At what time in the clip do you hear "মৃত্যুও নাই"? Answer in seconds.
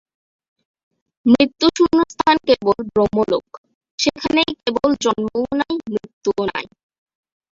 5.87-6.65